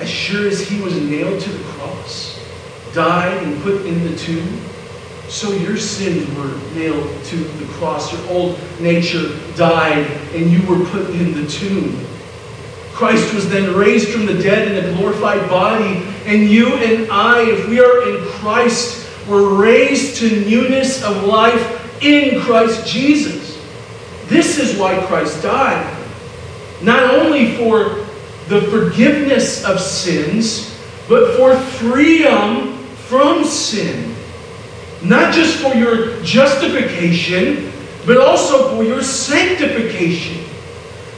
[0.00, 2.40] as sure as he was nailed to the cross,
[2.94, 4.60] died and put in the tomb,
[5.28, 8.12] so your sins were nailed to the cross.
[8.12, 12.04] Your old nature died and you were put in the tomb.
[12.92, 17.42] Christ was then raised from the dead in a glorified body, and you and I,
[17.42, 18.97] if we are in Christ,
[19.28, 23.56] were raised to newness of life in Christ Jesus.
[24.26, 25.94] This is why Christ died.
[26.82, 28.06] Not only for
[28.48, 30.74] the forgiveness of sins,
[31.08, 34.14] but for freedom from sin.
[35.02, 37.72] Not just for your justification,
[38.06, 40.44] but also for your sanctification.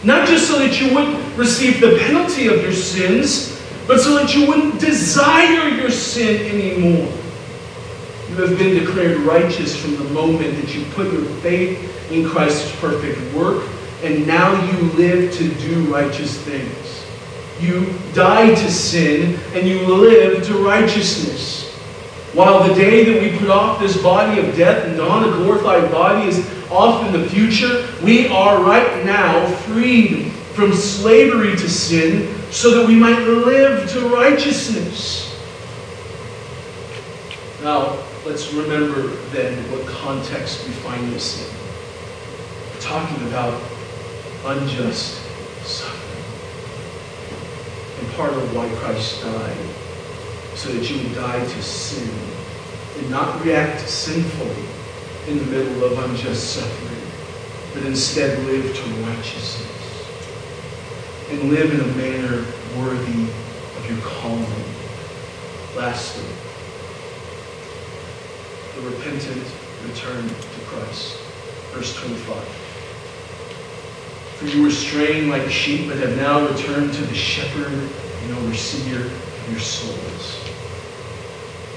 [0.03, 4.35] Not just so that you wouldn't receive the penalty of your sins, but so that
[4.35, 7.13] you wouldn't desire your sin anymore.
[8.31, 12.75] You have been declared righteous from the moment that you put your faith in Christ's
[12.81, 13.69] perfect work,
[14.05, 17.05] and now you live to do righteous things.
[17.61, 21.73] You died to sin, and you live to righteousness.
[22.33, 25.91] While the day that we put off this body of death and don a glorified
[25.91, 26.39] body is
[26.71, 32.87] off in the future, we are right now freed from slavery to sin so that
[32.87, 35.27] we might live to righteousness.
[37.63, 37.99] Now,
[38.31, 41.53] let's remember then what context we find this in.
[42.73, 43.61] We're talking about
[44.45, 45.21] unjust
[45.65, 46.25] suffering.
[47.99, 49.57] And part of why Christ died,
[50.55, 52.09] so that you would die to sin
[52.99, 54.65] and not react sinfully
[55.27, 57.03] in the middle of unjust suffering,
[57.75, 60.07] but instead live to righteousness
[61.31, 62.45] and live in a manner
[62.79, 64.47] worthy of your calling.
[65.75, 66.31] Lastly,
[68.81, 69.45] the repentant
[69.89, 71.19] return to Christ.
[71.73, 72.37] Verse 25.
[74.39, 79.01] For you were straying like sheep, but have now returned to the shepherd and overseer
[79.01, 80.45] of your souls.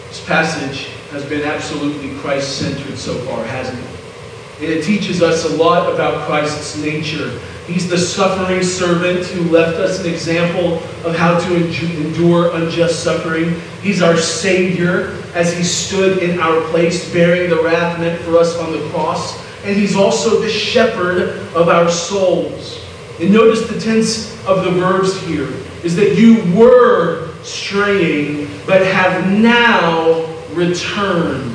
[0.08, 4.70] This passage has been absolutely Christ centered so far, hasn't it?
[4.70, 7.38] It teaches us a lot about Christ's nature.
[7.68, 10.76] He's the suffering servant who left us an example
[11.06, 13.60] of how to endure unjust suffering.
[13.82, 18.58] He's our Savior as He stood in our place, bearing the wrath meant for us
[18.58, 19.42] on the cross.
[19.66, 22.84] And He's also the shepherd of our souls.
[23.20, 25.50] And notice the tense of the verbs here
[25.84, 31.52] is that you were straying, but have now returned.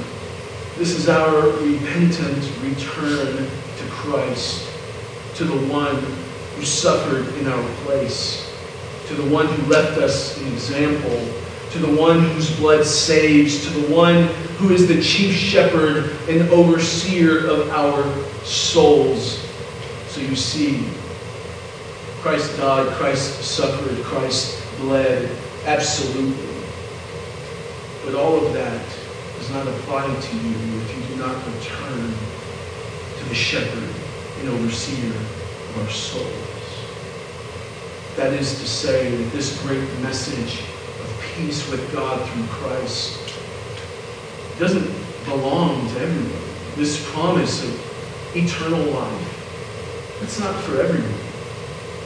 [0.77, 4.69] This is our repentant return to Christ,
[5.37, 5.97] to the one
[6.55, 8.53] who suffered in our place,
[9.09, 11.19] to the one who left us an example,
[11.73, 14.25] to the one whose blood saves, to the one
[14.59, 18.03] who is the chief shepherd and overseer of our
[18.45, 19.39] souls.
[20.09, 20.85] So you see,
[22.23, 25.31] Christ died, Christ suffered, Christ bled,
[25.67, 26.55] absolutely.
[28.05, 28.85] But all of that
[29.39, 32.15] does not apply to you if you do not return
[33.19, 33.95] to the shepherd
[34.41, 36.35] and overseer of our souls.
[38.17, 40.63] That is to say that this great message
[41.39, 43.19] peace with God through Christ
[44.59, 44.93] doesn't
[45.25, 46.43] belong to everyone.
[46.77, 51.21] This promise of eternal life, it's not for everyone.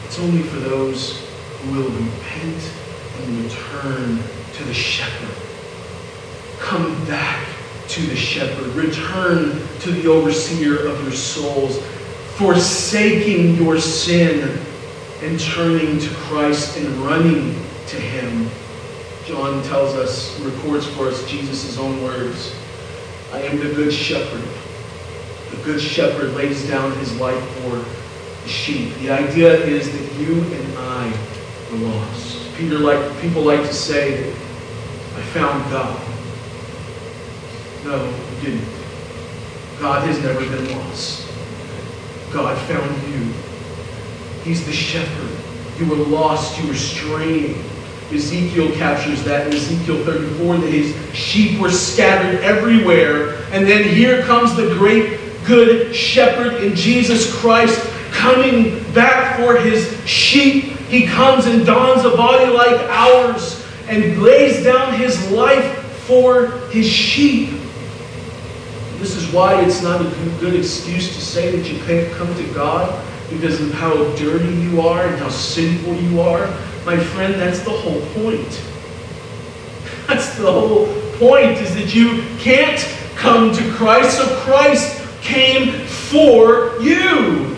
[0.04, 1.20] It's only for those
[1.60, 2.72] who will repent
[3.18, 4.22] and return
[4.54, 5.42] to the shepherd
[6.62, 7.46] Come back
[7.88, 8.68] to the shepherd.
[8.74, 11.82] Return to the overseer of your souls,
[12.36, 14.58] forsaking your sin
[15.22, 17.54] and turning to Christ and running
[17.88, 18.48] to him.
[19.32, 22.54] John tells us, records for us Jesus' own words.
[23.32, 24.46] I am the good shepherd.
[25.50, 27.76] The good shepherd lays down his life for
[28.42, 28.94] the sheep.
[28.96, 31.18] The idea is that you and I
[31.70, 32.54] were lost.
[32.58, 35.98] Peter like people like to say, I found God.
[37.84, 38.68] No, you didn't.
[39.80, 41.26] God has never been lost.
[42.34, 43.32] God found you.
[44.44, 45.38] He's the shepherd.
[45.78, 46.60] You were lost.
[46.60, 47.71] You were straying.
[48.14, 53.36] Ezekiel captures that in Ezekiel 34 that his sheep were scattered everywhere.
[53.52, 57.80] And then here comes the great good shepherd in Jesus Christ
[58.12, 60.64] coming back for his sheep.
[60.88, 66.88] He comes and dons a body like ours and lays down his life for his
[66.88, 67.50] sheep.
[68.98, 70.08] This is why it's not a
[70.38, 74.80] good excuse to say that you can't come to God because of how dirty you
[74.80, 76.46] are and how sinful you are.
[76.84, 78.60] My friend, that's the whole point.
[80.08, 80.86] That's the whole
[81.18, 82.80] point is that you can't
[83.14, 84.16] come to Christ.
[84.16, 87.56] So Christ came for you.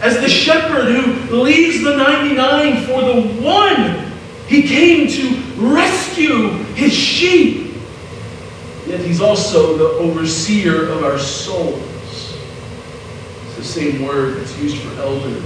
[0.00, 4.12] As the shepherd who leaves the 99 for the one,
[4.48, 7.76] he came to rescue his sheep.
[8.86, 12.36] Yet he's also the overseer of our souls.
[13.46, 15.40] It's the same word that's used for elder.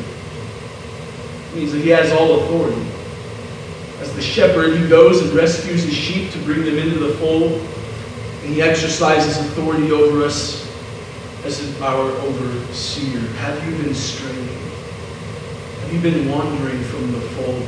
[1.48, 2.86] It means that he has all authority.
[4.00, 7.52] As the shepherd, he goes and rescues his sheep to bring them into the fold.
[8.42, 10.68] And he exercises authority over us
[11.44, 13.20] as our overseer?
[13.20, 14.48] Have you been straying?
[15.80, 17.62] Have you been wandering from the fold?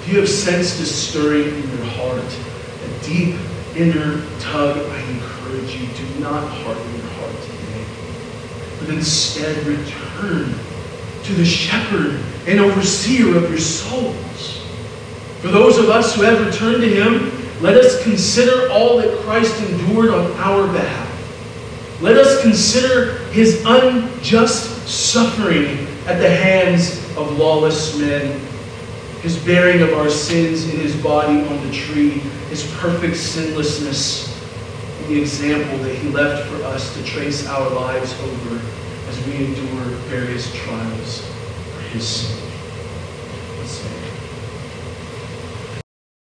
[0.00, 3.36] If you have sensed a stirring in your heart, a deep
[3.76, 7.84] inner tug, I encourage you, do not harden your heart today,
[8.80, 10.54] but instead return
[11.22, 14.58] to the shepherd and overseer of your souls.
[15.40, 17.30] For those of us who have returned to him,
[17.60, 22.00] let us consider all that Christ endured on our behalf.
[22.00, 28.40] Let us consider his unjust suffering at the hands of lawless men,
[29.20, 32.10] his bearing of our sins in his body on the tree,
[32.50, 34.28] his perfect sinlessness,
[34.98, 38.60] and the example that he left for us to trace our lives over
[39.08, 41.31] as we endure various trials
[41.92, 42.41] his.